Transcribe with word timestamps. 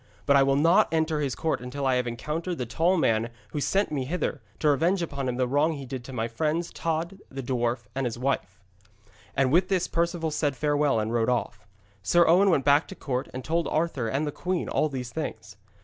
But 0.25 0.35
I 0.35 0.41
will 0.41 0.55
not 0.55 0.91
enter 0.91 1.19
his 1.19 1.35
court 1.35 1.61
until 1.61 1.85
I 1.85 1.93
have 1.93 2.07
encountered 2.07 2.57
the 2.57 2.65
tall 2.65 2.97
man 2.97 3.21
there 3.21 3.31
who 3.49 3.61
sent 3.61 3.91
me 3.91 4.05
hither, 4.05 4.41
to 4.57 4.71
revenge 4.71 5.03
upon 5.03 5.29
him 5.29 5.35
the 5.35 5.47
wrong 5.47 5.73
he 5.73 5.85
did 5.85 6.03
to 6.05 6.11
my 6.11 6.27
friends, 6.27 6.73
Tod 6.73 7.19
the 7.29 7.43
dwarf 7.43 7.85
and 7.93 8.07
his 8.07 8.17
wife.' 8.17 8.59
And 9.37 9.51
with 9.51 9.67
this 9.69 9.87
Perceval 9.87 10.31
said 10.31 10.55
farewell 10.55 10.99
and 10.99 11.13
rode 11.13 11.29
off. 11.29 11.67
Sir 12.01 12.27
Owen 12.27 12.49
went 12.49 12.65
back 12.65 12.87
to 12.87 12.95
the 12.95 12.99
court, 12.99 13.27
and 13.31 13.43
told 13.45 13.67
Arthur 13.67 14.07
and 14.07 14.25
the 14.25 14.31
queen 14.31 14.67
all 14.69 14.89
these 14.89 15.11
things. 15.11 15.55